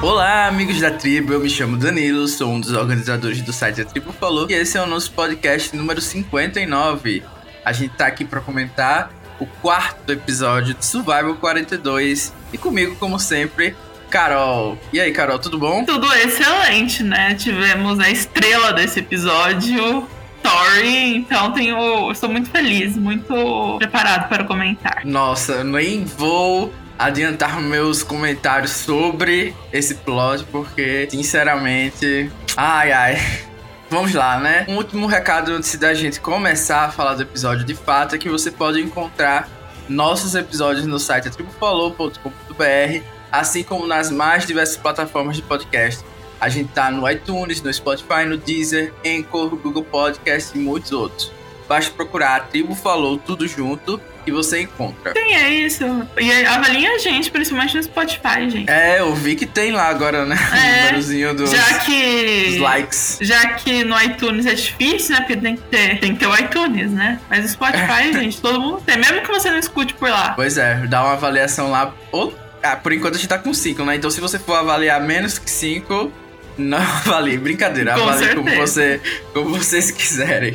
[0.00, 3.84] Olá, amigos da tribo, eu me chamo Danilo, sou um dos organizadores do site A
[3.84, 7.24] Tribo Falou e esse é o nosso podcast número 59.
[7.64, 13.18] A gente tá aqui para comentar o quarto episódio de Survival 42 e comigo, como
[13.18, 13.74] sempre,
[14.08, 14.78] Carol.
[14.92, 15.84] E aí, Carol, tudo bom?
[15.84, 17.34] Tudo excelente, né?
[17.34, 20.08] Tivemos a estrela desse episódio,
[20.40, 25.00] Tori, então tenho, estou muito feliz, muito preparado para comentar.
[25.04, 33.16] Nossa, nem vou adiantar meus comentários sobre esse plot, porque, sinceramente, ai ai.
[33.90, 34.66] Vamos lá, né?
[34.68, 38.28] Um último recado antes da gente começar a falar do episódio de fato é que
[38.28, 39.48] você pode encontrar
[39.88, 46.04] nossos episódios no site atribufalou.com.br, assim como nas mais diversas plataformas de podcast.
[46.38, 51.37] A gente tá no iTunes, no Spotify, no Deezer, Anchor, Google Podcast e muitos outros.
[51.68, 55.12] Basta procurar a Tribo Falou tudo junto e você encontra.
[55.12, 55.84] Sim, é isso.
[56.18, 58.70] E avalia a gente, principalmente no Spotify, gente.
[58.70, 60.36] É, eu vi que tem lá agora, né?
[60.52, 63.18] É, o númerozinho dos, já que, dos likes.
[63.20, 65.20] Já que no iTunes é difícil, né?
[65.20, 67.20] Porque tem que ter, tem que ter o iTunes, né?
[67.28, 68.96] Mas o Spotify, gente, todo mundo tem.
[68.96, 70.32] Mesmo que você não escute por lá.
[70.34, 71.94] Pois é, dá uma avaliação lá.
[72.12, 73.96] Ou, ah, por enquanto a gente tá com 5, né?
[73.96, 76.12] Então se você for avaliar menos que 5,
[76.58, 77.38] não avalie.
[77.38, 78.42] Brincadeira, Com avalie certeza.
[78.42, 79.00] como, você,
[79.32, 80.54] como vocês quiserem.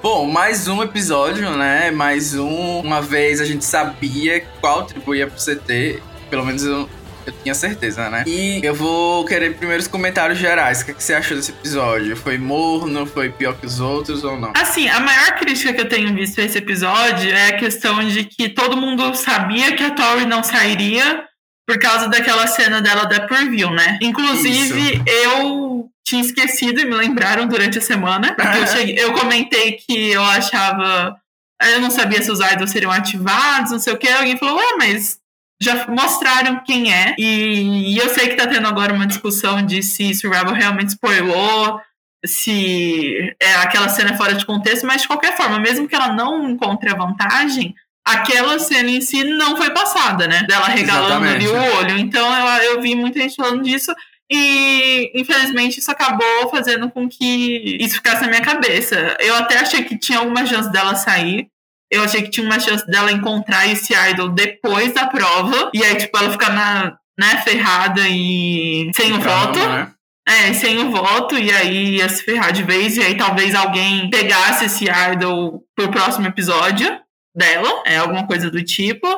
[0.00, 1.90] Bom, mais um episódio, né?
[1.90, 2.80] Mais um.
[2.80, 6.00] Uma vez a gente sabia qual tribo ia pro CT.
[6.30, 6.88] Pelo menos eu,
[7.26, 8.22] eu tinha certeza, né?
[8.24, 10.82] E eu vou querer primeiro os comentários gerais.
[10.82, 12.16] O que, é que você achou desse episódio?
[12.16, 13.06] Foi morno?
[13.06, 14.52] Foi pior que os outros ou não?
[14.56, 18.22] Assim, a maior crítica que eu tenho visto a esse episódio é a questão de
[18.22, 21.24] que todo mundo sabia que a Tori não sairia
[21.66, 23.98] por causa daquela cena dela da Purview, né?
[24.00, 28.34] Inclusive, eu tinha esquecido e me lembraram durante a semana.
[28.34, 31.16] Porque eu, cheguei- eu comentei que eu achava.
[31.62, 34.08] Eu não sabia se os idols seriam ativados, não sei o que.
[34.08, 35.18] Alguém falou, ué, mas
[35.60, 37.14] já mostraram quem é.
[37.18, 41.80] E, e eu sei que tá tendo agora uma discussão de se Survival realmente spoilou,
[42.24, 46.48] se é aquela cena fora de contexto, mas de qualquer forma, mesmo que ela não
[46.48, 47.74] encontre a vantagem,
[48.06, 50.44] aquela cena em si não foi passada, né?
[50.48, 51.74] Dela regalando ali Exatamente.
[51.74, 51.98] o olho.
[51.98, 53.92] Então eu, eu vi muita gente falando disso.
[54.30, 59.16] E infelizmente isso acabou fazendo com que isso ficasse na minha cabeça.
[59.20, 61.48] Eu até achei que tinha alguma chance dela sair.
[61.90, 65.70] Eu achei que tinha uma chance dela encontrar esse idol depois da prova.
[65.72, 69.58] E aí, tipo, ela ficar na, né, ferrada e sem o voto.
[69.58, 69.90] né?
[70.28, 74.10] É, sem o voto, e aí ia se ferrar de vez, e aí talvez alguém
[74.10, 76.86] pegasse esse idol pro próximo episódio
[77.34, 79.08] dela, é alguma coisa do tipo.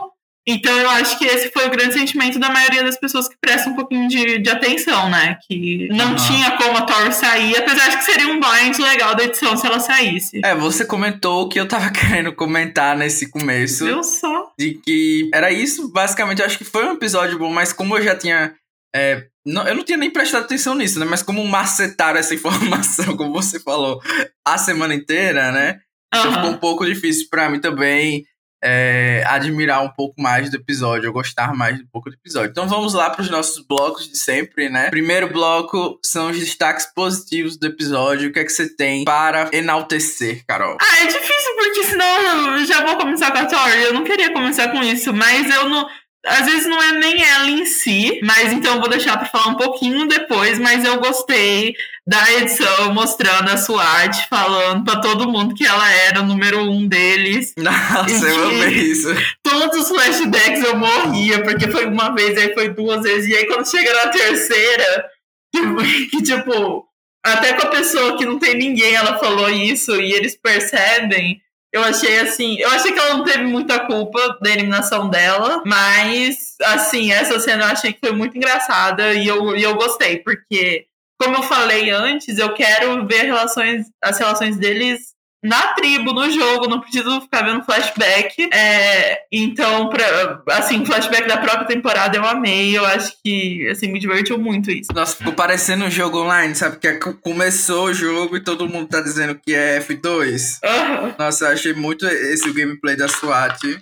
[0.47, 3.73] Então eu acho que esse foi o grande sentimento da maioria das pessoas que prestam
[3.73, 5.37] um pouquinho de, de atenção, né?
[5.47, 9.25] Que não tinha como a Tori sair, apesar de que seria um blind legal da
[9.25, 10.41] edição se ela saísse.
[10.45, 13.85] É, você comentou o que eu tava querendo comentar nesse começo.
[13.85, 14.51] Viu só?
[14.59, 18.03] de que era isso, basicamente, eu acho que foi um episódio bom, mas como eu
[18.03, 18.55] já tinha.
[18.95, 21.07] é, não, eu não tinha nem prestado atenção nisso, né?
[21.09, 24.01] Mas como macetaram essa informação, como você falou,
[24.47, 25.79] a semana inteira, né?
[26.13, 28.25] Então ficou um pouco difícil pra mim também
[28.63, 32.51] é, admirar um pouco mais do episódio, eu gostar mais um pouco do episódio.
[32.51, 34.91] Então vamos lá para os nossos blocos de sempre, né?
[34.91, 38.29] Primeiro bloco são os destaques positivos do episódio.
[38.29, 40.77] O que é que você tem para enaltecer, Carol?
[40.81, 43.83] Ah, é difícil porque senão eu já vou começar com a Tori.
[43.83, 45.89] Eu não queria começar com isso, mas eu não.
[46.25, 49.49] Às vezes não é nem ela em si, mas então eu vou deixar pra falar
[49.49, 50.59] um pouquinho depois.
[50.59, 51.75] Mas eu gostei
[52.07, 56.87] da edição mostrando a SWAT, falando pra todo mundo que ela era o número um
[56.87, 57.55] deles.
[57.59, 59.09] Nossa, eu amei isso.
[59.43, 63.47] Todos os flashbacks eu morria, porque foi uma vez, aí foi duas vezes, e aí
[63.47, 65.09] quando chega na terceira,
[65.55, 65.61] que,
[66.11, 66.85] que, tipo,
[67.25, 71.41] até com a pessoa que não tem ninguém, ela falou isso, e eles percebem.
[71.73, 76.57] Eu achei assim, eu achei que ela não teve muita culpa da eliminação dela, mas
[76.63, 80.87] assim, essa cena eu achei que foi muito engraçada e eu, e eu gostei, porque,
[81.21, 86.69] como eu falei antes, eu quero ver relações, as relações deles na tribo, no jogo,
[86.69, 88.49] não preciso ficar vendo flashback.
[88.53, 92.77] É, então, pra, assim, flashback da própria temporada eu amei.
[92.77, 94.93] Eu acho que, assim, me divertiu muito isso.
[94.95, 96.79] Nossa, ficou parecendo um jogo online, sabe?
[96.79, 100.59] Que é começou o jogo e todo mundo tá dizendo que é F2.
[100.65, 101.15] Aham.
[101.19, 103.81] Nossa, eu achei muito esse gameplay da SWAT.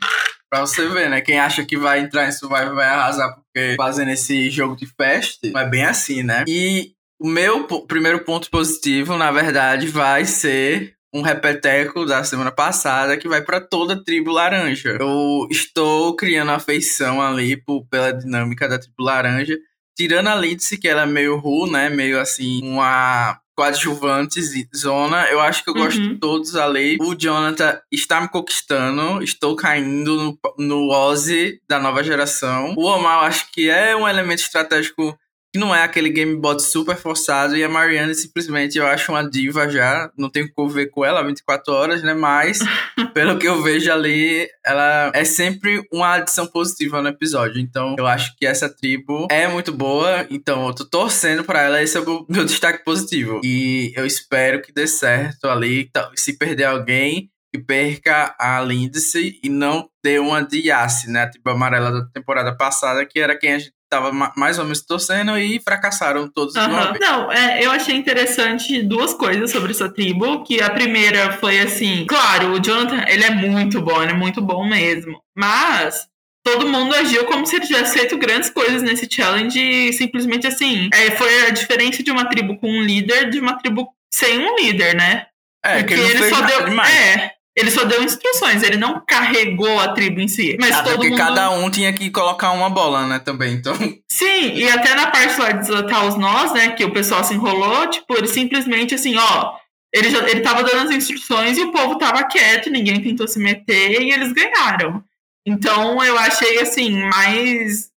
[0.50, 1.21] Pra você ver, né?
[1.21, 5.41] Quem acha que vai entrar em Survivor vai arrasar porque fazendo esse jogo de fest.
[5.44, 6.44] É bem assim, né?
[6.49, 13.17] E o meu primeiro ponto positivo, na verdade, vai ser um repeteco da semana passada
[13.17, 14.97] que vai pra toda a tribo laranja.
[15.01, 19.57] Eu estou criando afeição ali por, pela dinâmica da tribo laranja.
[19.97, 21.89] Tirando a Lindsay, que ela é meio ru, né?
[21.89, 24.41] Meio assim, uma coadjuvante
[24.77, 25.27] zona.
[25.31, 26.09] Eu acho que eu gosto Uhum.
[26.11, 26.97] de todos ali.
[27.01, 29.21] O Jonathan está me conquistando.
[29.23, 32.75] Estou caindo no, no Ozzy da nova geração.
[32.77, 35.19] O Omar, eu acho que é um elemento estratégico
[35.59, 39.69] que não é aquele gamebot super forçado e a Marianne simplesmente eu acho uma diva
[39.69, 42.15] já, não tenho que ver com ela 24 horas, né?
[42.15, 42.61] Mas
[43.13, 47.61] pelo que eu vejo ali, ela é sempre uma adição positiva no episódio.
[47.61, 51.83] Então eu acho que essa tribo é muito boa, então eu tô torcendo para ela,
[51.83, 53.41] esse é o meu destaque positivo.
[53.43, 59.49] E eu espero que dê certo ali, se perder alguém, que perca a Lindsay e
[59.49, 61.27] não dê uma de Yassi, né?
[61.29, 64.82] Tipo a amarela da temporada passada, que era quem a gente tava mais ou menos
[64.82, 66.62] torcendo e fracassaram todos uhum.
[66.62, 67.00] de uma vez.
[67.00, 72.05] Não, é, eu achei interessante duas coisas sobre essa tribo, que a primeira foi assim,
[72.06, 76.06] claro, o Jonathan, ele é muito bom, ele é muito bom mesmo, mas
[76.44, 80.88] todo mundo agiu como se ele tivesse feito grandes coisas nesse challenge e simplesmente assim,
[80.93, 84.56] é, foi a diferença de uma tribo com um líder de uma tribo sem um
[84.56, 85.26] líder, né?
[85.64, 86.64] É, Porque ele, ele só deu.
[86.67, 86.94] Demais.
[86.94, 90.57] É, ele só deu instruções, ele não carregou a tribo em si.
[90.61, 91.19] Mas todo porque mundo...
[91.19, 93.75] cada um tinha que colocar uma bola, né, também, então...
[94.09, 97.35] Sim, e até na parte lá de desatar os nós, né, que o pessoal se
[97.35, 99.57] enrolou, tipo, ele simplesmente assim, ó...
[99.91, 103.39] Ele, já, ele tava dando as instruções e o povo tava quieto, ninguém tentou se
[103.39, 105.03] meter e eles ganharam.
[105.47, 107.89] Então eu achei assim, mais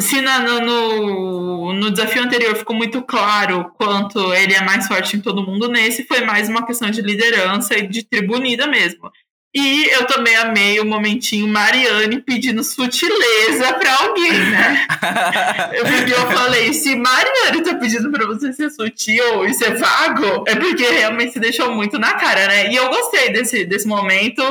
[0.00, 5.20] se na, no, no desafio anterior ficou muito claro quanto ele é mais forte em
[5.20, 9.10] todo mundo, nesse foi mais uma questão de liderança e de tribunida mesmo.
[9.54, 14.86] E eu também amei o momentinho Mariane pedindo sutileza pra alguém, né?
[15.72, 20.54] eu, eu falei, se Mariane tá pedindo pra você ser sutil e ser vago, é
[20.54, 22.70] porque realmente se deixou muito na cara, né?
[22.70, 24.42] E eu gostei desse, desse momento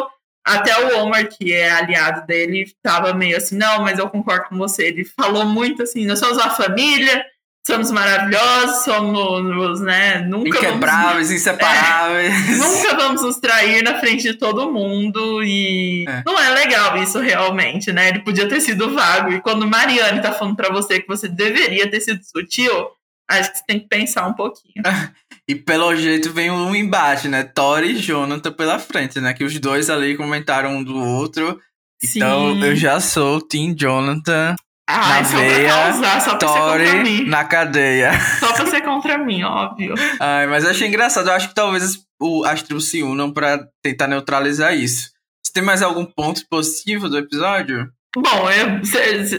[0.46, 4.58] até o Omar, que é aliado dele, tava meio assim, não, mas eu concordo com
[4.58, 4.86] você.
[4.86, 7.26] Ele falou muito assim, nós somos uma família,
[7.66, 11.32] somos maravilhosos, somos, né, nunca Inquebráveis, vamos...
[11.42, 12.32] inseparáveis.
[12.32, 16.22] É, nunca vamos nos trair na frente de todo mundo e é.
[16.24, 18.10] não é legal isso realmente, né?
[18.10, 21.90] Ele podia ter sido vago e quando Mariane tá falando para você que você deveria
[21.90, 22.92] ter sido sutil,
[23.28, 24.84] acho que você tem que pensar um pouquinho.
[25.48, 27.44] e pelo jeito vem um embate, né?
[27.44, 29.34] Thor e Jonathan pela frente, né?
[29.34, 31.60] Que os dois ali comentaram um do outro.
[32.04, 32.20] Sim.
[32.20, 34.56] Então eu já sou Team Jonathan.
[34.88, 38.12] Ah, na veia, causar, Tori na cadeia.
[38.40, 39.96] Só pra ser contra mim, óbvio.
[40.20, 41.28] Ai, mas eu achei engraçado.
[41.28, 45.10] Eu acho que talvez o, as tribos se unam pra tentar neutralizar isso.
[45.44, 47.90] Você tem mais algum ponto positivo do episódio?
[48.16, 48.82] Bom, eu,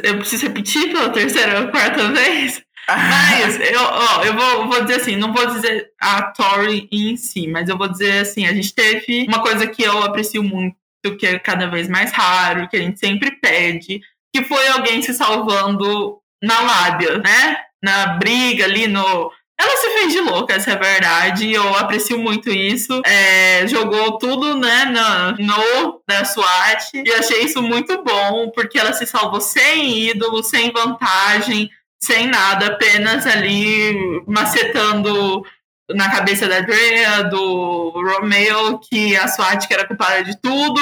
[0.02, 2.60] eu preciso repetir pela terceira ou quarta vez.
[2.88, 7.48] Mas eu, ó, eu vou, vou dizer assim, não vou dizer a Tori em si,
[7.48, 10.76] mas eu vou dizer assim, a gente teve uma coisa que eu aprecio muito,
[11.18, 14.00] que é cada vez mais raro, que a gente sempre pede,
[14.32, 17.56] que foi alguém se salvando na lábia, né?
[17.82, 19.32] Na briga ali no.
[19.58, 21.50] Ela se fez de louca, essa é a verdade.
[21.50, 23.00] Eu aprecio muito isso.
[23.06, 26.90] É, jogou tudo, né, na, no da SWAT.
[26.92, 31.70] E achei isso muito bom, porque ela se salvou sem ídolo, sem vantagem
[32.02, 35.42] sem nada, apenas ali macetando
[35.90, 40.80] na cabeça da Drea, do Romeo, que a SWAT que era culpada de tudo,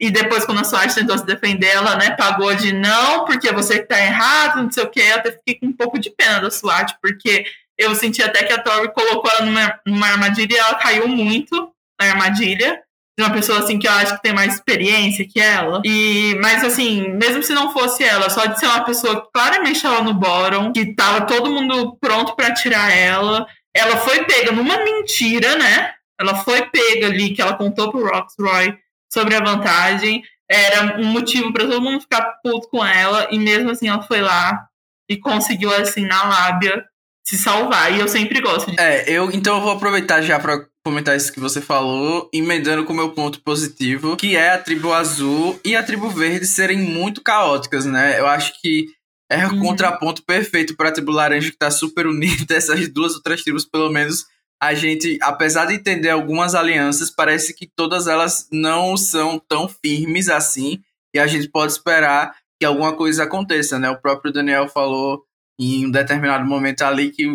[0.00, 3.80] e depois quando a SWAT tentou se defender, ela né, pagou de não, porque você
[3.80, 6.40] que tá errado, não sei o que, eu até fiquei com um pouco de pena
[6.40, 7.44] da SWAT, porque
[7.76, 11.72] eu senti até que a Tori colocou ela numa, numa armadilha e ela caiu muito
[12.00, 12.83] na armadilha,
[13.16, 15.80] de uma pessoa assim que eu acho que tem mais experiência que ela.
[15.84, 19.76] E, mas assim, mesmo se não fosse ela, só de ser uma pessoa que claramente
[19.76, 24.78] estava no bottom, que tava todo mundo pronto para tirar ela, ela foi pega numa
[24.78, 25.92] mentira, né?
[26.18, 28.76] Ela foi pega ali que ela contou pro Roxroy
[29.12, 30.22] sobre a vantagem.
[30.50, 34.20] Era um motivo para todo mundo ficar puto com ela e mesmo assim ela foi
[34.20, 34.66] lá
[35.08, 36.84] e conseguiu assim na lábia
[37.26, 37.92] se salvar.
[37.92, 38.78] E eu sempre gosto de.
[38.78, 42.92] É, eu então eu vou aproveitar já para comentar isso que você falou, emendando com
[42.92, 47.22] o meu ponto positivo, que é a tribo azul e a tribo verde serem muito
[47.22, 48.20] caóticas, né?
[48.20, 48.88] Eu acho que
[49.30, 53.42] é o contraponto perfeito para a tribo laranja que tá super unida, essas duas outras
[53.42, 54.26] tribos, pelo menos.
[54.62, 60.28] A gente, apesar de entender algumas alianças, parece que todas elas não são tão firmes
[60.28, 60.82] assim,
[61.14, 63.88] e a gente pode esperar que alguma coisa aconteça, né?
[63.88, 65.24] O próprio Daniel falou
[65.58, 67.26] em um determinado momento ali que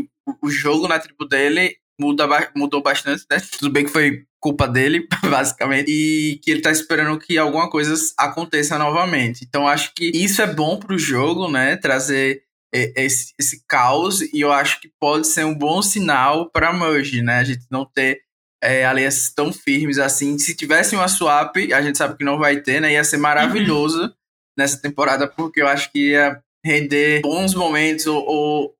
[0.41, 3.41] o jogo na tribo dele muda, mudou bastante, né?
[3.59, 7.93] Tudo bem que foi culpa dele, basicamente, e que ele tá esperando que alguma coisa
[8.17, 9.45] aconteça novamente.
[9.47, 11.75] Então acho que isso é bom pro jogo, né?
[11.77, 17.21] Trazer esse, esse caos, e eu acho que pode ser um bom sinal para Merge,
[17.21, 17.39] né?
[17.39, 18.21] A gente não ter
[18.61, 20.37] é, alianças tão firmes assim.
[20.37, 22.93] Se tivesse uma swap, a gente sabe que não vai ter, né?
[22.93, 24.11] Ia ser maravilhoso uhum.
[24.57, 28.75] nessa temporada, porque eu acho que ia render bons momentos ou, ou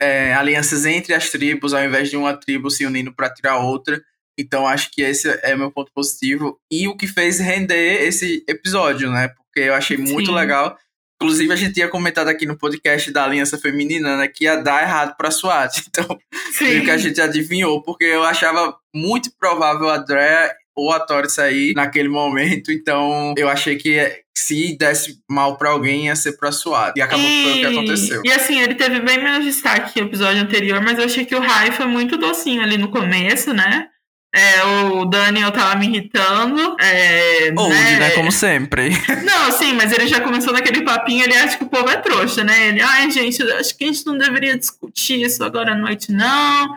[0.00, 4.02] é, alianças entre as tribos, ao invés de uma tribo se unindo para tirar outra.
[4.38, 6.58] Então acho que esse é meu ponto positivo.
[6.70, 9.28] E o que fez render esse episódio, né?
[9.28, 10.34] Porque eu achei muito Sim.
[10.36, 10.76] legal.
[11.22, 14.82] Inclusive, a gente tinha comentado aqui no podcast da Aliança Feminina, né, que ia dar
[14.82, 15.84] errado pra SWAT.
[15.88, 16.18] Então,
[16.52, 16.82] Sim.
[16.82, 21.72] que a gente adivinhou, porque eu achava muito provável a Drea ou a Tori sair
[21.74, 26.94] naquele momento, então eu achei que se desse mal para alguém ia ser pra SWAT.
[26.96, 27.42] E acabou e...
[27.42, 28.22] foi o que aconteceu.
[28.24, 31.34] E assim, ele teve bem menos destaque que o episódio anterior, mas eu achei que
[31.34, 33.88] o Rai foi muito docinho ali no começo, né?
[34.36, 36.76] É, o Daniel tava me irritando.
[36.80, 37.98] É, Old, né?
[38.00, 38.10] né?
[38.10, 38.90] Como sempre.
[39.22, 42.42] Não, sim, mas ele já começou naquele papinho, ele acha que o povo é trouxa,
[42.42, 42.68] né?
[42.68, 46.68] Ele, ai, gente, acho que a gente não deveria discutir isso agora à noite, não.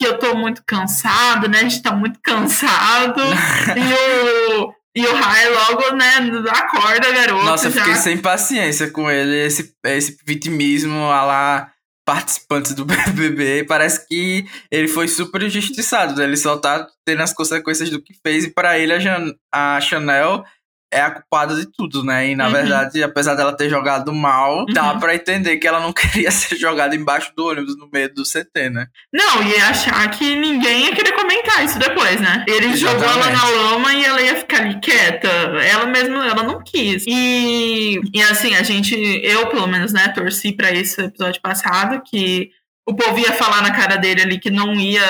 [0.00, 1.58] Que eu tô muito cansado, né?
[1.58, 3.20] A gente tá muito cansado.
[3.76, 4.83] e o.
[4.96, 7.44] E o Rai logo, né, acorda, garoto.
[7.44, 9.36] Nossa, eu fiquei sem paciência com ele.
[9.36, 11.70] Esse, esse vitimismo a lá
[12.06, 16.14] participantes do BBB, parece que ele foi super injustiçado.
[16.14, 16.24] Né?
[16.24, 19.80] Ele só tá tendo as consequências do que fez, e para ele a, Jan a
[19.80, 20.44] Chanel
[20.94, 22.28] é a culpada de tudo, né?
[22.28, 22.52] E na uhum.
[22.52, 24.66] verdade, apesar dela ter jogado mal, uhum.
[24.66, 28.22] dá pra entender que ela não queria ser jogada embaixo do ônibus no meio do
[28.22, 28.86] CT, né?
[29.12, 32.44] Não, e achar que ninguém ia querer comentar isso depois, né?
[32.46, 32.78] Ele Exatamente.
[32.78, 35.28] jogou ela na lama e ela ia ficar ali quieta.
[35.28, 37.04] Ela mesma, ela não quis.
[37.06, 42.50] E, e assim, a gente, eu pelo menos, né, torci pra esse episódio passado, que
[42.86, 45.02] o povo ia falar na cara dele ali que não ia.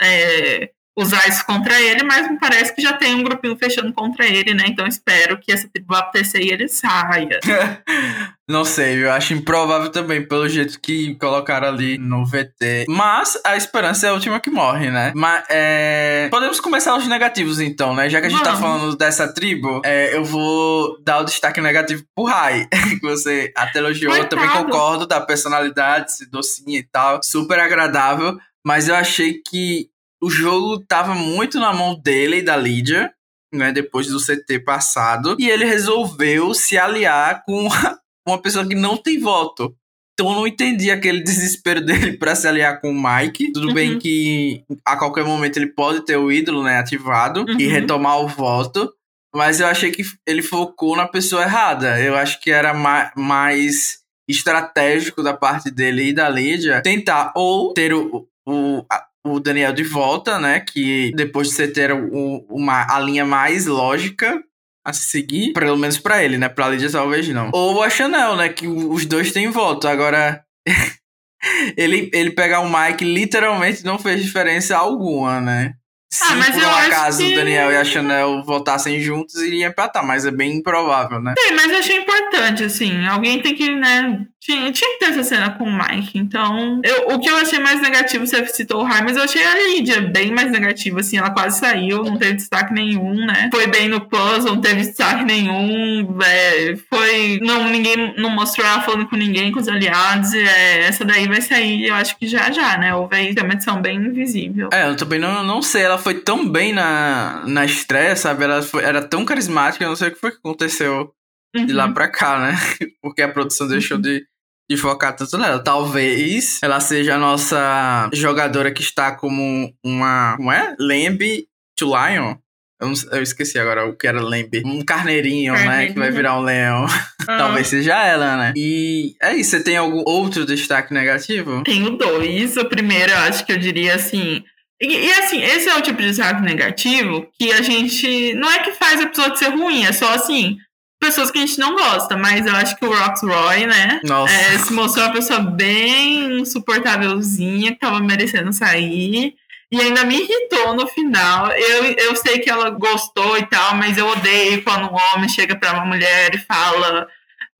[0.00, 4.26] É, usar isso contra ele, mas me parece que já tem um grupinho fechando contra
[4.26, 4.64] ele, né?
[4.66, 7.40] Então espero que essa tribo acontecer e ele saia.
[8.48, 12.86] Não sei, eu acho improvável também, pelo jeito que colocaram ali no VT.
[12.88, 15.12] Mas a esperança é a última que morre, né?
[15.14, 16.28] Mas é...
[16.32, 18.10] Podemos começar os negativos, então, né?
[18.10, 18.60] Já que a gente tá Vamos.
[18.60, 22.66] tá falando dessa tribo, é, eu vou dar o destaque negativo pro Rai,
[22.98, 24.12] que você até elogiou.
[24.12, 24.34] Coitado.
[24.34, 27.20] Eu também concordo da personalidade, docinha e tal.
[27.22, 28.36] Super agradável.
[28.64, 29.89] Mas eu achei que
[30.22, 33.12] o jogo tava muito na mão dele e da Lídia,
[33.52, 37.68] né, depois do CT passado, e ele resolveu se aliar com
[38.26, 39.74] uma pessoa que não tem voto.
[40.12, 43.52] Então eu não entendi aquele desespero dele para se aliar com o Mike.
[43.52, 43.74] Tudo uhum.
[43.74, 47.58] bem que a qualquer momento ele pode ter o ídolo, né, ativado uhum.
[47.58, 48.92] e retomar o voto,
[49.34, 52.00] mas eu achei que ele focou na pessoa errada.
[52.00, 57.72] Eu acho que era ma mais estratégico da parte dele e da Lídia tentar ou
[57.74, 58.84] ter o, o,
[59.24, 60.60] o Daniel de volta, né?
[60.60, 64.42] Que depois de você ter o, uma, a linha mais lógica
[64.84, 66.48] a se seguir, pelo menos para ele, né?
[66.48, 67.50] Pra Lídia talvez não.
[67.52, 68.48] Ou a Chanel, né?
[68.48, 69.86] Que os dois têm voto.
[69.86, 70.42] Agora,
[71.76, 75.74] ele, ele pegar o Mike literalmente não fez diferença alguma, né?
[76.12, 77.32] Se ah, por um acaso que...
[77.32, 81.34] o Daniel e a Chanel votassem juntos, iria empatar, mas é bem improvável, né?
[81.38, 83.06] Sim, mas eu achei importante, assim.
[83.06, 84.26] Alguém tem que, né?
[84.40, 86.18] Tinha, tinha que ter essa cena com o Mike.
[86.18, 89.44] Então, eu, o que eu achei mais negativo, você citou o Rai, mas eu achei
[89.44, 91.18] a Lídia bem mais negativa, assim.
[91.18, 93.50] Ela quase saiu, não teve destaque nenhum, né?
[93.52, 96.18] Foi bem no puzzle, não teve destaque nenhum.
[96.22, 97.38] É, foi.
[97.42, 100.32] Não, ninguém não mostrou ela falando com ninguém, com os aliados.
[100.32, 102.94] É, essa daí vai sair, eu acho que já já, né?
[102.94, 104.70] Houve aí uma edição bem invisível.
[104.72, 105.82] É, eu também não, não sei.
[105.82, 108.44] Ela foi tão bem na, na estreia, sabe?
[108.44, 111.12] Ela foi, era tão carismática, eu não sei o que foi que aconteceu
[111.54, 111.66] uhum.
[111.66, 111.94] de lá uhum.
[111.94, 112.58] pra cá, né?
[113.02, 114.24] Porque a produção deixou de,
[114.70, 115.58] de focar tanto nela.
[115.58, 120.36] Talvez ela seja a nossa jogadora que está como uma.
[120.36, 120.76] Como é?
[120.78, 121.44] Lamb
[121.76, 122.36] to Lion?
[122.80, 124.62] Eu, não, eu, esqueci agora o que era Lamb.
[124.64, 125.88] Um carneirinho, né?
[125.88, 126.86] Que vai virar um leão.
[127.26, 127.36] Ah.
[127.36, 128.52] Talvez seja ela, né?
[128.56, 129.50] E é isso.
[129.50, 131.64] Você tem algum outro destaque negativo?
[131.64, 132.56] Tenho dois.
[132.56, 134.44] O primeiro, eu acho que eu diria assim.
[134.80, 138.34] E, e, assim, esse é o tipo de destaque negativo que a gente.
[138.34, 140.56] Não é que faz o episódio ser ruim, é só assim.
[141.00, 144.00] Pessoas que a gente não gosta, mas eu acho que o Rox Roy, né?
[144.28, 149.34] É, se mostrou uma pessoa bem insuportávelzinha, que tava merecendo sair.
[149.72, 151.50] E ainda me irritou no final.
[151.52, 155.56] Eu, eu sei que ela gostou e tal, mas eu odeio quando um homem chega
[155.56, 157.08] para uma mulher e fala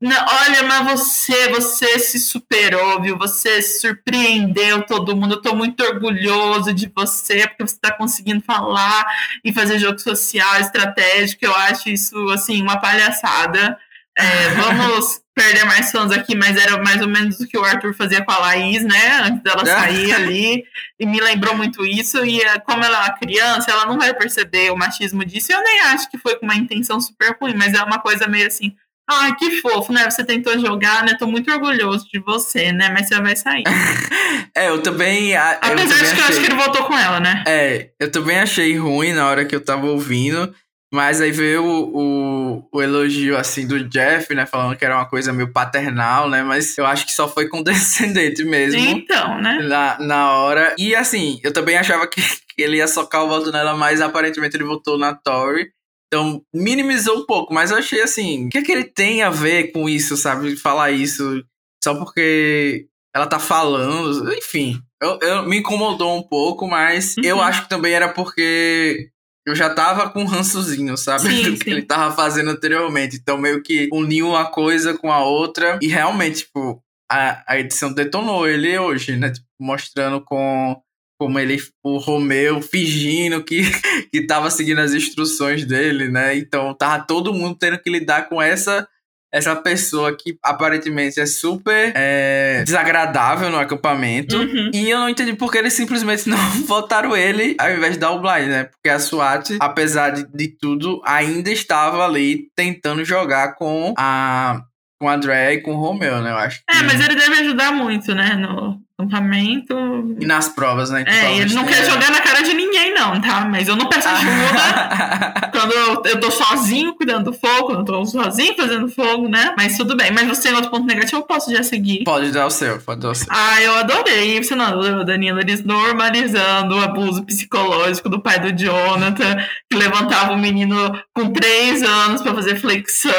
[0.01, 3.19] não, olha, mas você, você se superou, viu?
[3.19, 5.35] Você surpreendeu todo mundo.
[5.35, 9.05] Eu tô muito orgulhoso de você, porque você tá conseguindo falar
[9.45, 11.45] e fazer jogo social, estratégico.
[11.45, 13.79] Eu acho isso, assim, uma palhaçada.
[14.17, 17.95] É, vamos perder mais fãs aqui, mas era mais ou menos o que o Arthur
[17.95, 19.21] fazia com a Laís, né?
[19.25, 20.65] Antes dela sair ali.
[20.99, 22.25] E me lembrou muito isso.
[22.25, 25.53] E é, como ela é uma criança, ela não vai perceber o machismo disso.
[25.53, 28.47] Eu nem acho que foi com uma intenção super ruim, mas é uma coisa meio
[28.47, 28.75] assim
[29.11, 30.09] ah, que fofo, né?
[30.09, 31.17] Você tentou jogar, né?
[31.19, 32.89] Tô muito orgulhoso de você, né?
[32.91, 33.65] Mas você vai sair.
[34.55, 35.33] é, eu também.
[35.33, 36.19] Eu Apesar também de que achei...
[36.19, 37.45] eu acho que ele voltou com ela, né?
[37.47, 40.55] É, eu também achei ruim na hora que eu tava ouvindo.
[40.93, 44.45] Mas aí veio o, o, o, elogio, assim, do Jeff, né?
[44.45, 46.43] Falando que era uma coisa meio paternal, né?
[46.43, 48.81] Mas eu acho que só foi condescendente mesmo.
[48.81, 49.61] Então, né?
[49.63, 50.75] Na, na hora.
[50.77, 54.57] E assim, eu também achava que, que ele ia socar o voto nela, mas aparentemente
[54.57, 55.71] ele votou na Tori.
[56.13, 59.31] Então, minimizou um pouco, mas eu achei assim, o que é que ele tem a
[59.31, 60.57] ver com isso, sabe?
[60.57, 61.45] Falar isso
[61.83, 64.83] só porque ela tá falando, enfim.
[65.01, 67.25] Eu, eu me incomodou um pouco, mas uhum.
[67.25, 69.09] eu acho que também era porque
[69.47, 71.23] eu já tava com um rançozinho, sabe?
[71.23, 73.17] Sim, Do que ele tava fazendo anteriormente.
[73.17, 75.79] Então, meio que uniu uma coisa com a outra.
[75.81, 79.31] E realmente, tipo, a, a edição detonou ele hoje, né?
[79.31, 80.81] Tipo, mostrando com
[81.21, 83.61] como ele, o Romeu fingindo que,
[84.11, 86.35] que tava seguindo as instruções dele, né?
[86.35, 88.89] Então tava todo mundo tendo que lidar com essa
[89.33, 94.37] essa pessoa que aparentemente é super é, desagradável no acampamento.
[94.37, 94.73] Uhum.
[94.75, 96.37] E eu não entendi porque eles simplesmente não
[96.67, 98.65] votaram ele ao invés dar o Blind, né?
[98.65, 104.63] Porque a SWAT, apesar de, de tudo, ainda estava ali tentando jogar com a
[104.99, 106.31] com a André e com o Romeu, né?
[106.31, 106.63] Eu acho.
[106.69, 108.35] É, mas ele deve ajudar muito, né?
[108.37, 109.75] No acampamento.
[110.19, 111.05] E nas provas, né?
[111.07, 113.47] É, ele não quer jogar na cara de ninguém, não, tá?
[113.49, 117.85] Mas eu não peço ajuda quando eu, eu tô sozinho cuidando do fogo, quando eu
[117.85, 119.55] tô sozinho fazendo fogo, né?
[119.57, 120.13] Mas tudo bem.
[120.13, 122.05] Mas você tem outro ponto negativo, eu posso já seguir.
[122.05, 123.27] Pode dar o seu, pode dar o seu.
[123.31, 124.43] Ah, eu adorei.
[124.43, 125.41] Você não Danilo?
[125.41, 129.37] Eles normalizando o abuso psicológico do pai do Jonathan,
[129.71, 133.13] que levantava o menino com três anos pra fazer flexão.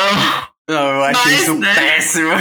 [0.69, 1.75] Não, eu achei Mas, isso né?
[1.75, 2.31] péssimo.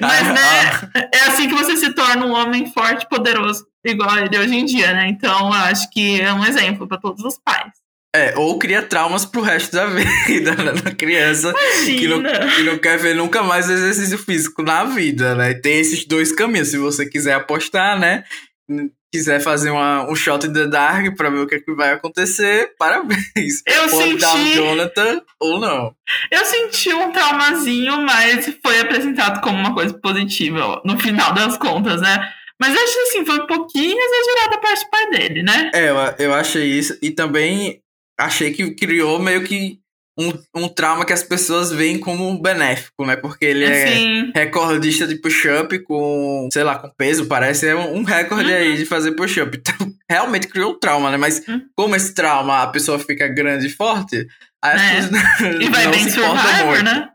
[0.00, 4.54] Mas, né, é assim que você se torna um homem forte, poderoso, igual ele hoje
[4.54, 5.08] em dia, né?
[5.08, 7.72] Então, eu acho que é um exemplo para todos os pais.
[8.14, 9.86] É, ou cria traumas pro resto da
[10.26, 11.54] vida né, da criança
[11.86, 15.54] que não, que não, quer ver nunca mais exercício físico na vida, né?
[15.54, 18.24] Tem esses dois caminhos, se você quiser apostar, né?
[19.12, 21.92] Quiser fazer uma, um shot in the dark pra ver o que, é que vai
[21.92, 23.62] acontecer, parabéns.
[23.66, 24.20] Eu Pode senti...
[24.20, 25.94] dar um Jonathan ou não.
[26.30, 32.00] Eu senti um traumazinho, mas foi apresentado como uma coisa positiva no final das contas,
[32.00, 32.32] né?
[32.58, 35.70] Mas acho assim, foi um pouquinho exagerada a parte do pai dele, né?
[35.74, 36.96] É, eu, eu achei isso.
[37.02, 37.82] E também
[38.18, 39.81] achei que criou meio que
[40.18, 43.16] um, um trauma que as pessoas veem como benéfico, né?
[43.16, 48.50] Porque ele é recordista de push-up com, sei lá, com peso, parece é um recorde
[48.50, 48.56] uhum.
[48.56, 49.60] aí de fazer push-up.
[49.62, 51.16] Então, realmente criou um trauma, né?
[51.16, 51.62] Mas uhum.
[51.74, 54.26] como esse trauma a pessoa fica grande e forte,
[54.62, 55.08] aí as é.
[55.08, 56.84] pessoas e vai não bem se importam muito.
[56.84, 57.08] Né?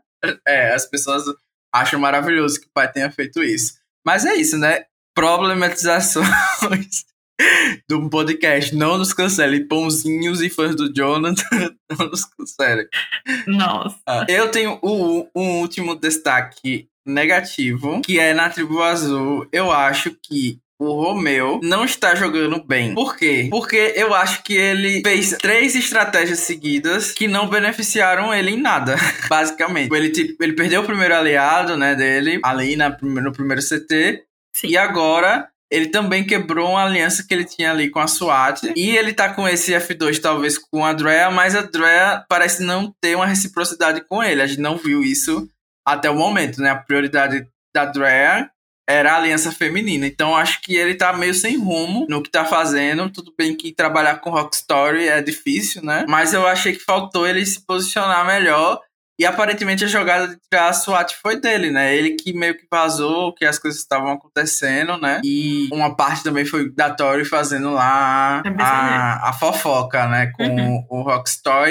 [0.46, 1.24] É, as pessoas
[1.72, 3.74] acham maravilhoso que o pai tenha feito isso.
[4.04, 4.84] Mas é isso, né?
[5.14, 7.04] Problematizações
[7.88, 8.74] do podcast.
[8.74, 9.64] Não nos cancele.
[9.64, 12.88] Pãozinhos e fãs do Jonathan, não nos cancele.
[13.46, 13.98] Nossa.
[14.06, 19.48] Ah, eu tenho o, um último destaque negativo, que é na Tribo Azul.
[19.52, 22.94] Eu acho que o Romeu não está jogando bem.
[22.94, 23.48] Por quê?
[23.50, 28.94] Porque eu acho que ele fez três estratégias seguidas que não beneficiaram ele em nada,
[29.28, 29.92] basicamente.
[29.92, 34.22] Ele, tipo, ele perdeu o primeiro aliado, né, dele, ali na, no primeiro CT.
[34.54, 34.68] Sim.
[34.68, 38.72] E agora ele também quebrou uma aliança que ele tinha ali com a SWAT.
[38.74, 42.94] E ele tá com esse F2, talvez, com a Drea, mas a Drea parece não
[43.00, 44.40] ter uma reciprocidade com ele.
[44.40, 45.48] A gente não viu isso
[45.86, 46.70] até o momento, né?
[46.70, 48.50] A prioridade da Drea
[48.88, 50.06] era a aliança feminina.
[50.06, 53.10] Então acho que ele tá meio sem rumo no que tá fazendo.
[53.10, 56.06] Tudo bem que trabalhar com Rock Story é difícil, né?
[56.08, 58.80] Mas eu achei que faltou ele se posicionar melhor
[59.18, 61.96] e aparentemente a jogada de tirar a SWAT foi dele, né?
[61.96, 65.20] Ele que meio que vazou que as coisas estavam acontecendo, né?
[65.24, 70.28] E uma parte também foi da Tori fazendo lá a, a fofoca, né?
[70.28, 70.86] Com uhum.
[70.88, 71.68] o Rockstar.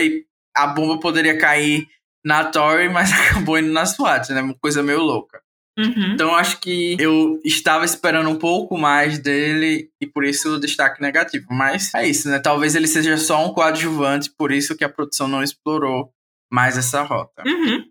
[0.56, 1.88] a bomba poderia cair
[2.26, 4.42] na Tori, mas acabou indo na SWAT, né?
[4.42, 5.40] Uma coisa meio louca.
[5.80, 6.14] Uhum.
[6.14, 11.02] Então acho que eu estava esperando um pouco mais dele e por isso o destaque
[11.02, 11.46] negativo.
[11.52, 12.40] Mas é isso, né?
[12.40, 16.12] Talvez ele seja só um coadjuvante, por isso que a produção não explorou
[16.52, 17.44] mais essa rota.
[17.46, 17.86] Uhum.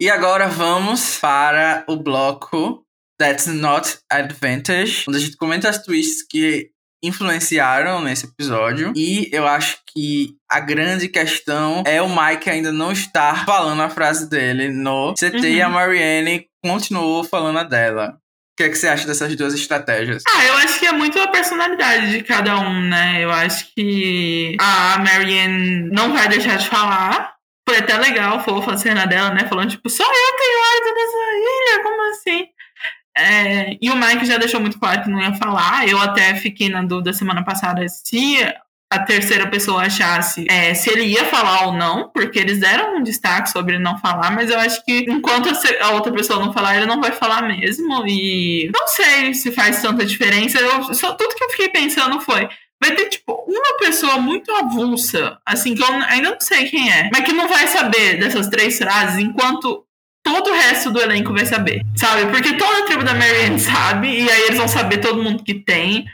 [0.00, 2.84] E agora vamos para o bloco
[3.18, 6.70] That's Not Advantage, onde a gente comenta as twists que
[7.02, 8.92] influenciaram nesse episódio.
[8.96, 13.90] E eu acho que a grande questão é o Mike ainda não estar falando a
[13.90, 15.44] frase dele no CT uhum.
[15.44, 15.74] e a uhum.
[15.74, 18.18] Marianne continuou falando a dela.
[18.18, 20.22] O que, é que você acha dessas duas estratégias?
[20.26, 23.22] Ah, eu acho que é muito a personalidade de cada um, né?
[23.22, 27.35] Eu acho que a Marianne não vai deixar de falar,
[27.68, 29.46] foi até legal, fofa a cena dela, né?
[29.48, 32.48] Falando, tipo, só eu tenho ordem nessa ilha, como assim?
[33.18, 35.88] É, e o Mike já deixou muito claro que não ia falar.
[35.88, 38.38] Eu até fiquei na dúvida semana passada se
[38.88, 43.02] a terceira pessoa achasse é, se ele ia falar ou não, porque eles deram um
[43.02, 45.50] destaque sobre não falar, mas eu acho que enquanto
[45.80, 48.06] a outra pessoa não falar, ele não vai falar mesmo.
[48.06, 50.60] E não sei se faz tanta diferença.
[50.60, 52.48] Eu, só, tudo que eu fiquei pensando foi
[52.80, 57.10] vai ter, tipo, uma pessoa muito avulsa, assim, que eu ainda não sei quem é,
[57.12, 59.84] mas que não vai saber dessas três frases, enquanto
[60.24, 62.30] todo o resto do elenco vai saber, sabe?
[62.30, 65.54] Porque toda a tribo da Marianne sabe, e aí eles vão saber todo mundo que
[65.54, 66.06] tem.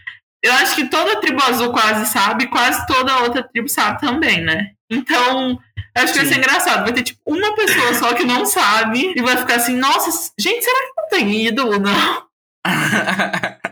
[0.43, 4.01] Eu acho que toda a tribo azul quase sabe, quase toda a outra tribo sabe
[4.01, 4.73] também, né?
[4.91, 5.59] Então,
[5.97, 6.25] acho que Sim.
[6.25, 6.83] vai ser engraçado.
[6.83, 10.63] Vai ter, tipo, uma pessoa só que não sabe e vai ficar assim, nossa, gente,
[10.63, 12.27] será que não tem ídolo, não?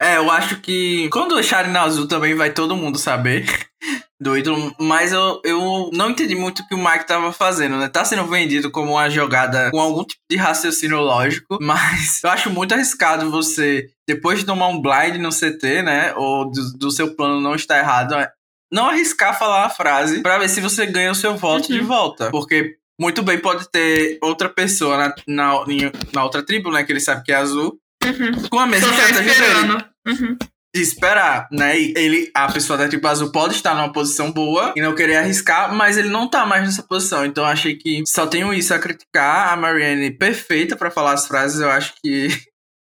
[0.00, 3.46] é, eu acho que quando deixarem na azul também vai todo mundo saber
[4.20, 7.88] do ídolo, mas eu, eu não entendi muito o que o Mike tava fazendo, né?
[7.88, 12.50] Tá sendo vendido como uma jogada com algum tipo de raciocínio lógico, mas eu acho
[12.50, 16.14] muito arriscado você, depois de tomar um blind no CT, né?
[16.16, 18.28] Ou do, do seu plano não estar errado, é,
[18.72, 21.78] não arriscar falar a frase para ver se você ganha o seu voto uhum.
[21.78, 22.30] de volta.
[22.30, 25.64] Porque muito bem pode ter outra pessoa na, na,
[26.12, 26.82] na outra tribo, né?
[26.82, 27.78] Que ele sabe que é azul.
[28.04, 28.48] Uhum.
[28.48, 29.84] Com a mesma estratégia dele.
[30.06, 30.38] Uhum
[30.74, 31.78] de esperar, né?
[31.78, 35.16] E ele, a pessoa da tribo azul pode estar numa posição boa e não querer
[35.16, 37.24] arriscar, mas ele não tá mais nessa posição.
[37.24, 39.52] Então achei que só tenho isso a criticar.
[39.52, 42.28] A Marianne perfeita para falar as frases, eu acho que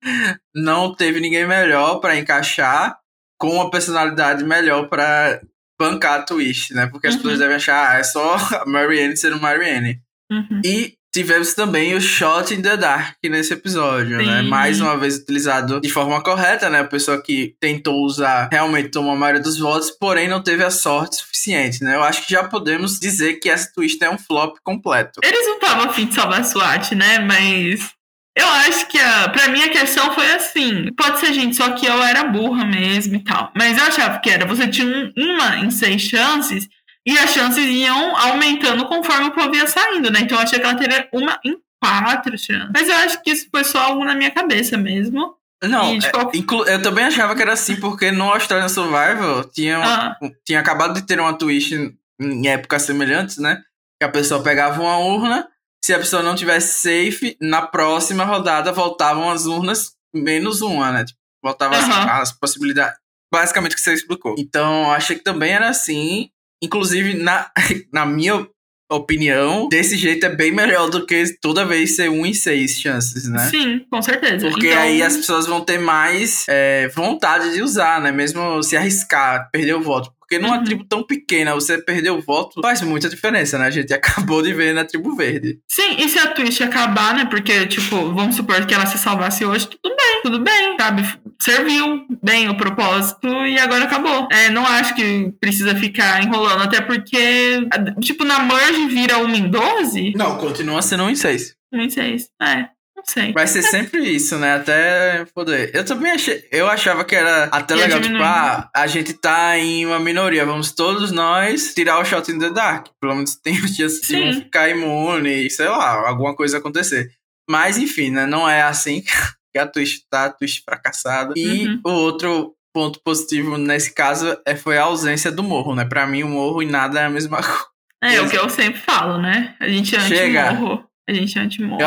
[0.54, 2.98] não teve ninguém melhor para encaixar
[3.38, 5.40] com uma personalidade melhor para
[5.78, 6.86] bancar a twist, né?
[6.86, 7.20] Porque as uhum.
[7.20, 10.00] pessoas devem achar, ah, é só a Marianne ser o Marianne.
[10.30, 10.60] Uhum.
[10.64, 14.24] E tivemos também o Shot in the Dark nesse episódio, né?
[14.24, 14.30] Sim.
[14.30, 14.42] né?
[14.42, 16.80] Mais uma vez utilizado de forma correta, né?
[16.80, 20.70] A pessoa que tentou usar realmente tomou a maioria dos votos, porém não teve a
[20.70, 21.94] sorte suficiente, né?
[21.94, 25.20] Eu acho que já podemos dizer que essa twist é um flop completo.
[25.24, 27.18] Eles não estavam afim de salvar a SWAT, né?
[27.20, 27.92] Mas
[28.36, 31.86] eu acho que a, pra mim a questão foi assim: pode ser gente, só que
[31.86, 33.50] eu era burra mesmo e tal.
[33.56, 36.68] Mas eu achava que era, você tinha um, uma em seis chances
[37.06, 40.20] e as chances iam aumentando conforme o povo ia saindo, né?
[40.20, 42.70] Então eu achei que ela teve uma em quatro chances.
[42.74, 45.36] Mas eu acho que isso foi só algo na minha cabeça mesmo.
[45.62, 50.18] Não, é, eu também achava que era assim, porque no Australian Survival tinha, ah.
[50.44, 51.72] tinha acabado de ter uma twist
[52.20, 53.62] em épocas semelhantes, né?
[53.98, 55.48] Que a pessoa pegava uma urna,
[55.82, 61.04] se a pessoa não tivesse safe, na próxima rodada voltavam as urnas menos uma, né?
[61.04, 61.90] Tipo, voltavam uhum.
[61.90, 62.98] as, as possibilidades.
[63.32, 64.34] Basicamente o que você explicou.
[64.38, 66.30] Então, achei que também era assim.
[66.62, 67.50] Inclusive, na,
[67.92, 68.46] na minha
[68.90, 73.28] opinião, desse jeito é bem melhor do que toda vez ser um em seis chances,
[73.28, 73.48] né?
[73.50, 74.48] Sim, com certeza.
[74.48, 74.80] Porque então...
[74.80, 78.12] aí as pessoas vão ter mais é, vontade de usar, né?
[78.12, 80.15] Mesmo se arriscar, perder o voto.
[80.28, 80.64] Porque numa uhum.
[80.64, 83.66] tribo tão pequena, você perder o voto faz muita diferença, né?
[83.66, 85.60] A gente acabou de ver na tribo verde.
[85.68, 87.24] Sim, e se a Twitch acabar, né?
[87.26, 91.02] Porque, tipo, vamos supor que ela se salvasse hoje, tudo bem, tudo bem, sabe?
[91.40, 94.26] Serviu bem o propósito e agora acabou.
[94.32, 97.60] É, não acho que precisa ficar enrolando, até porque,
[98.00, 100.12] tipo, na merge vira 1 em 12?
[100.16, 101.56] Não, continua sendo 1 em 6.
[101.72, 102.75] 1 em 6, é
[103.08, 103.32] sei.
[103.32, 104.54] Vai ser sempre isso, né?
[104.54, 105.70] Até poder.
[105.74, 106.46] Eu também achei.
[106.50, 110.44] Eu achava que era até e legal, tipo, ah, a gente tá em uma minoria.
[110.44, 112.88] Vamos todos nós tirar o shot in the dark.
[113.00, 117.10] Pelo menos tem os dias que ficar imune, sei lá, alguma coisa acontecer.
[117.48, 118.26] Mas enfim, né?
[118.26, 119.02] Não é assim
[119.54, 121.32] que a Twitch tá, a Twitch fracassada.
[121.36, 121.80] E uhum.
[121.84, 125.84] o outro ponto positivo nesse caso é, foi a ausência do morro, né?
[125.84, 127.66] Pra mim, o morro e nada é a mesma coisa.
[128.02, 129.56] É, o que eu sempre falo, né?
[129.58, 130.84] A gente é anti-morro.
[131.08, 131.82] A gente é anti-morro.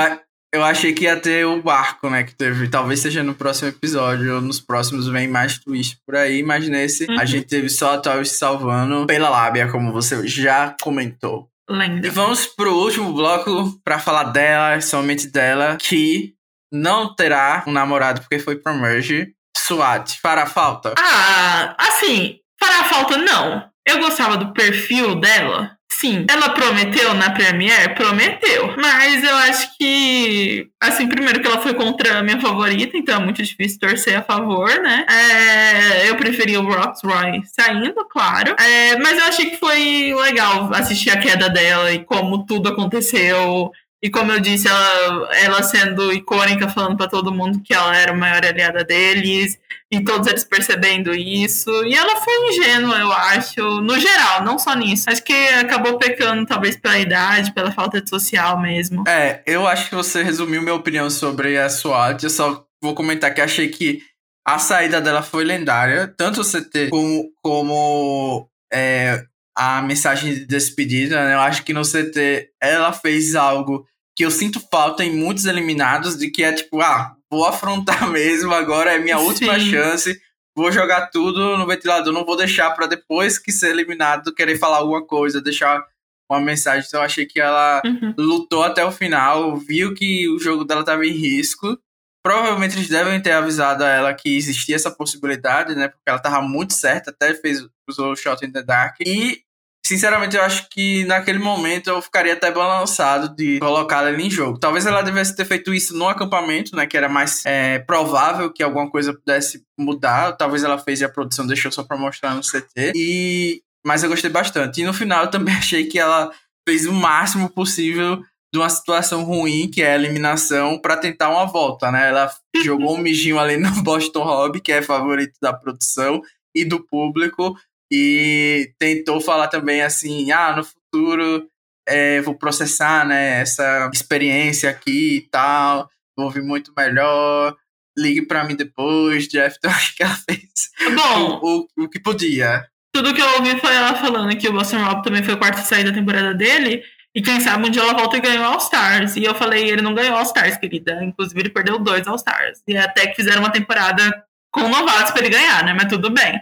[0.54, 2.24] Eu achei que ia ter o barco, né?
[2.24, 2.68] Que teve.
[2.68, 6.42] Talvez seja no próximo episódio, ou nos próximos vem mais twist por aí.
[6.42, 7.20] Mas nesse, uhum.
[7.20, 11.48] a gente teve só a Tori se salvando pela lábia, como você já comentou.
[11.70, 12.06] Lenda.
[12.06, 16.34] E vamos pro último bloco para falar dela, somente dela, que
[16.74, 19.34] não terá um namorado porque foi pro Merge.
[19.56, 20.96] SWAT, fará falta?
[20.98, 23.70] Ah, assim, fará falta não.
[23.86, 25.78] Eu gostava do perfil dela.
[26.00, 27.94] Sim, ela prometeu na Premiere?
[27.94, 28.74] Prometeu.
[28.78, 33.20] Mas eu acho que, assim, primeiro que ela foi contra a minha favorita, então é
[33.20, 35.06] muito difícil torcer a favor, né?
[35.10, 38.56] É, eu preferi o Rox Roy saindo, claro.
[38.58, 43.70] É, mas eu achei que foi legal assistir a queda dela e como tudo aconteceu.
[44.02, 48.12] E como eu disse, ela, ela sendo icônica, falando para todo mundo que ela era
[48.12, 49.60] a maior aliada deles,
[49.92, 51.70] e todos eles percebendo isso.
[51.86, 55.10] E ela foi ingênua, eu acho, no geral, não só nisso.
[55.10, 59.04] Acho que acabou pecando, talvez, pela idade, pela falta de social mesmo.
[59.08, 62.24] É, eu acho que você resumiu minha opinião sobre a SWAT.
[62.24, 64.02] Eu só vou comentar que achei que
[64.48, 69.24] a saída dela foi lendária, tanto o CT como, como é,
[69.56, 71.34] a mensagem de despedida, né?
[71.34, 73.86] Eu acho que no CT ela fez algo
[74.20, 78.54] que eu sinto falta em muitos eliminados, de que é tipo, ah, vou afrontar mesmo,
[78.54, 79.24] agora é minha Sim.
[79.24, 80.20] última chance,
[80.54, 84.80] vou jogar tudo no ventilador, não vou deixar para depois que ser eliminado querer falar
[84.80, 85.82] alguma coisa, deixar
[86.30, 86.84] uma mensagem.
[86.86, 88.14] Então eu achei que ela uhum.
[88.18, 91.80] lutou até o final, viu que o jogo dela estava em risco.
[92.22, 95.88] Provavelmente eles devem ter avisado a ela que existia essa possibilidade, né?
[95.88, 98.98] Porque ela estava muito certa, até fez usou o Shot in the Dark.
[99.00, 99.44] E
[99.86, 104.60] Sinceramente, eu acho que naquele momento eu ficaria até balançado de colocar ela em jogo.
[104.60, 106.86] Talvez ela devesse ter feito isso no acampamento, né?
[106.86, 110.34] Que era mais é, provável que alguma coisa pudesse mudar.
[110.34, 112.94] Talvez ela fez e a produção deixou só pra mostrar no CT.
[112.96, 114.82] E mas eu gostei bastante.
[114.82, 116.32] E no final eu também achei que ela
[116.68, 118.22] fez o máximo possível
[118.54, 122.10] de uma situação ruim, que é a eliminação, para tentar uma volta, né?
[122.10, 122.32] Ela
[122.64, 126.22] jogou um mijinho ali no Boston Hobby, que é favorito da produção
[126.54, 127.56] e do público,
[127.92, 131.50] e tentou falar também assim: ah, no futuro
[131.88, 137.56] é, vou processar né, essa experiência aqui e tal, vou vir muito melhor.
[137.98, 139.58] Ligue para mim depois, Jeff.
[139.60, 142.66] Então ela fez Bom, o, o, o que podia.
[142.94, 145.58] Tudo que eu ouvi foi ela falando que o Boston Rob também foi o quarto
[145.58, 146.84] sair da temporada dele.
[147.16, 149.16] E quem sabe um dia ela volta e ganhou All-Stars.
[149.16, 151.04] E eu falei, ele não ganhou All-Stars, querida.
[151.04, 152.62] Inclusive, ele perdeu dois All-Stars.
[152.68, 155.74] E até que fizeram uma temporada com novatos pra ele ganhar, né?
[155.74, 156.40] Mas tudo bem.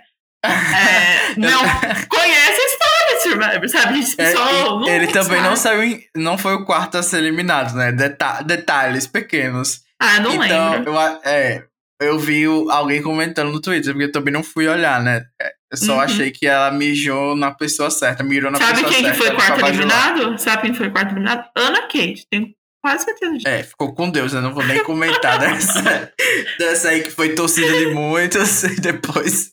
[0.47, 1.59] É, não
[2.07, 4.01] conhece a história de Survivor, sabe?
[4.01, 4.21] Gente
[4.89, 5.77] É, ele também não sabe.
[5.79, 7.91] saiu em- não foi o quarto a ser eliminado, né?
[7.91, 9.81] Deta- detalhes pequenos.
[9.99, 10.93] Ah, não então, lembro.
[10.93, 11.63] eu, é,
[12.01, 15.23] eu vi alguém comentando no Twitter, porque eu também não fui olhar, né?
[15.41, 15.99] É, Eu só Uhum.
[15.99, 19.21] achei que ela mijou na pessoa certa, mirou na Sabe pessoa quem que certa.
[19.25, 20.37] foi quarto eliminado?
[20.39, 21.43] Sabe quem foi quarto eliminado?
[21.57, 22.25] Ana Kate.
[22.31, 22.47] Tenho
[22.81, 23.47] quase certeza disso.
[23.49, 26.09] É, ficou com Deus, eu não vou nem comentar dessa,
[26.57, 29.51] dessa aí que foi torcida de muitos e depois.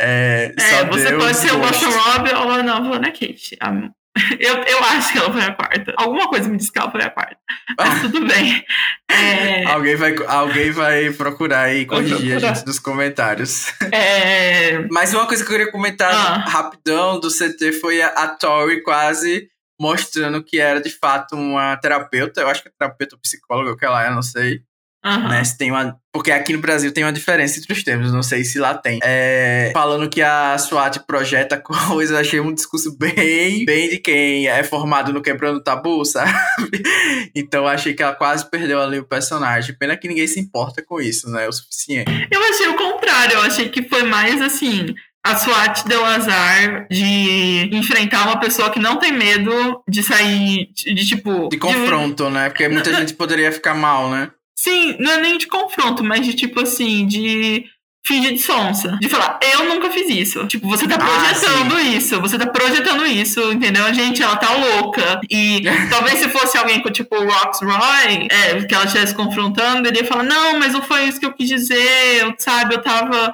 [0.00, 1.58] É, É, só você deu pode ser o.
[1.58, 3.56] Boston Rob ou a nova Ana Kate.
[3.60, 3.90] A-
[4.40, 5.94] Eu, eu acho que ela foi a quarta.
[5.96, 7.36] Alguma coisa me diz que ela foi a quarta.
[7.78, 8.64] Mas tudo bem.
[9.08, 12.54] É, Alguém vai, alguém vai procurar e corrigir a procurar.
[12.56, 13.72] gente nos comentários.
[13.92, 16.44] é, Mas uma coisa que eu queria comentar Ah.
[16.48, 19.48] rapidão do CT foi a, a Tori quase
[19.80, 22.40] mostrando que era de fato uma terapeuta.
[22.40, 24.60] Eu acho que é terapeuta ou psicóloga, o que ela é, não sei.
[25.04, 25.28] Aham.
[25.28, 28.22] Né, se tem uma, porque aqui no Brasil tem uma diferença entre os termos, não
[28.22, 28.98] sei se lá tem.
[29.02, 34.64] É, falando que a SWAT projeta coisas, achei um discurso bem, bem de quem é
[34.64, 36.32] formado no quebrando tabu, sabe?
[37.34, 39.76] Então achei que ela quase perdeu ali o personagem.
[39.78, 41.46] Pena que ninguém se importa com isso, né?
[41.48, 42.10] O suficiente.
[42.30, 44.94] Eu achei o contrário, eu achei que foi mais assim.
[45.24, 50.94] A SWAT deu azar de enfrentar uma pessoa que não tem medo de sair de,
[50.94, 51.48] de, tipo.
[51.48, 52.48] De confronto, né?
[52.48, 54.30] Porque muita gente poderia ficar mal, né?
[54.60, 57.64] Sim, não é nem de confronto, mas de tipo assim, de
[58.06, 58.98] fingir de sonsa.
[59.00, 60.46] De falar, eu nunca fiz isso.
[60.48, 63.86] Tipo, você tá Ah, projetando isso, você tá projetando isso, entendeu?
[63.86, 65.18] A gente, ela tá louca.
[65.30, 69.88] E talvez se fosse alguém com, tipo, o Rox Roy, é, que ela estivesse confrontando,
[69.88, 72.82] ele ia falar, não, mas não foi isso que eu quis dizer, eu, sabe, eu
[72.82, 73.32] tava.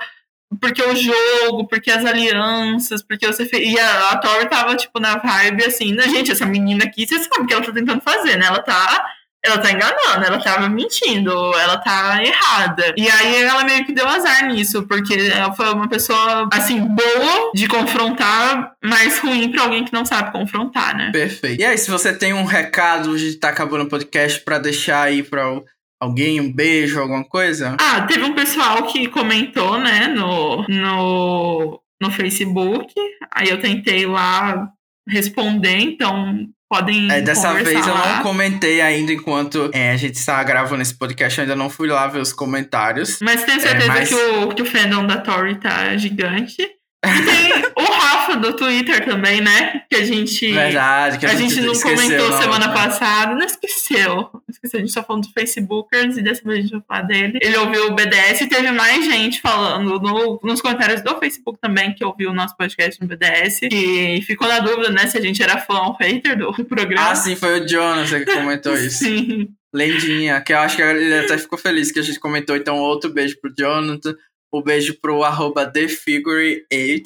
[0.61, 3.69] Porque o jogo, porque as alianças, porque você fez.
[3.69, 7.19] E a, a Tori tava, tipo, na vibe assim, né, gente, essa menina aqui, você
[7.19, 8.47] sabe o que ela tá tentando fazer, né?
[8.47, 9.15] Ela tá
[9.46, 12.94] ela tá enganando, ela tava mentindo, ela tá errada.
[12.96, 17.52] E aí ela meio que deu azar nisso, porque ela foi uma pessoa, assim, boa
[17.54, 21.11] de confrontar, mas ruim pra alguém que não sabe confrontar, né?
[21.12, 21.61] Perfeito.
[21.61, 25.02] E aí, se você tem um recado, a gente tá acabando o podcast pra deixar
[25.02, 25.44] aí pra
[26.00, 27.76] alguém, um beijo, alguma coisa?
[27.80, 32.92] Ah, teve um pessoal que comentou, né, no, no, no Facebook.
[33.32, 34.68] Aí eu tentei lá
[35.09, 37.11] responder, então podem.
[37.11, 38.16] É, dessa vez eu lá.
[38.16, 41.88] não comentei ainda enquanto é, a gente estava gravando esse podcast, eu ainda não fui
[41.88, 43.18] lá ver os comentários.
[43.20, 46.57] Mas tenho certeza mas- que, o, que o fandom da Tori tá gigante.
[47.07, 47.52] E tem
[48.40, 49.83] do Twitter também, né?
[49.90, 50.53] Que a gente.
[50.53, 52.83] Verdade, que a, gente, não esqueceu comentou na semana outra.
[52.83, 53.35] passada.
[53.35, 54.14] Não esqueceu.
[54.33, 54.79] Não esqueceu.
[54.79, 57.38] A gente só falando do Facebookers e dessa vez a gente vai falar dele.
[57.42, 61.94] Ele ouviu o BDS e teve mais gente falando no- nos comentários do Facebook também
[61.94, 63.61] que ouviu o nosso podcast no BDS.
[63.62, 65.07] E ficou na dúvida, né?
[65.07, 67.11] Se a gente era fã ou hater do programa.
[67.11, 69.05] Ah, sim, foi o Jonas que comentou isso.
[69.05, 69.49] Sim.
[69.75, 72.57] Lendinha, que eu acho que ele até ficou feliz que a gente comentou.
[72.57, 74.14] Então, outro beijo pro Jonathan.
[74.51, 77.03] O beijo pro arroba TheFigure8,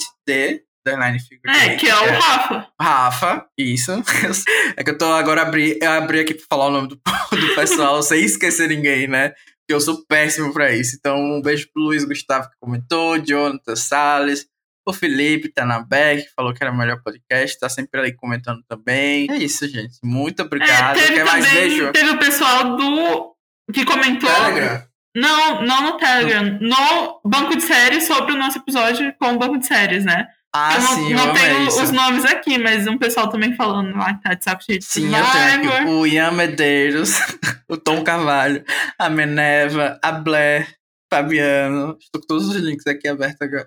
[0.86, 2.68] Underline Figure É, 8, que é o Rafa.
[2.80, 3.92] Rafa, isso.
[4.76, 6.96] É que eu tô agora abri, eu abri aqui pra falar o nome do,
[7.30, 9.30] do pessoal sem esquecer ninguém, né?
[9.30, 10.96] Porque eu sou péssimo pra isso.
[10.98, 14.46] Então, um beijo pro Luiz Gustavo que comentou, Jonathan Salles,
[14.88, 19.30] o Felipe Tanabeck, que falou que era o melhor podcast, tá sempre ali comentando também.
[19.30, 19.98] É isso, gente.
[20.02, 20.96] Muito É, obrigado.
[20.96, 21.92] teve Quer mais também beijo?
[21.92, 23.36] teve o pessoal do
[23.72, 24.82] que comentou Telegram.
[25.14, 29.58] não não no Telegram no banco de séries sobre o nosso episódio com o banco
[29.58, 31.82] de séries né Ah, eu não, sim, não eu tenho isso.
[31.82, 34.84] os nomes aqui mas um pessoal também falando lá que tá de saco cheio de
[34.84, 35.94] Sim, eu tenho aqui Survivor.
[36.00, 37.18] o Ian Medeiros,
[37.70, 38.64] o Tom Carvalho,
[38.98, 40.74] a Meneva, a Blair,
[41.12, 41.96] Fabiano.
[42.00, 43.66] Estou com todos os links aqui abertos agora.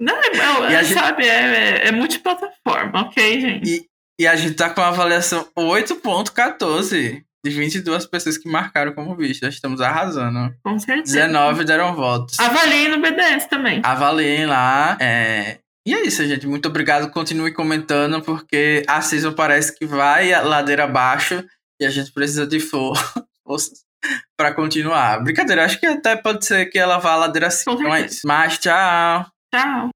[0.00, 3.86] não é, é, E a é, gente- sabe é, é, é multiplataforma ok gente E,
[4.22, 9.46] e a gente tá com uma avaliação 8.14 de 22 pessoas que marcaram como visto.
[9.46, 10.54] Estamos arrasando.
[10.62, 12.38] com certeza 19 deram votos.
[12.38, 14.96] avaliem no BDS também Avaliem lá.
[15.00, 16.46] é, E é isso, gente.
[16.46, 17.10] Muito obrigado.
[17.10, 21.44] Continue comentando, porque a season parece que vai a ladeira abaixo
[21.80, 22.94] e a gente precisa de for-
[23.46, 23.82] forças
[24.36, 25.22] pra continuar.
[25.22, 27.76] Brincadeira, acho que até pode ser que ela vá a ladeira acima.
[27.76, 28.06] Com Então é.
[28.24, 29.26] Mas tchau.
[29.54, 29.92] tchau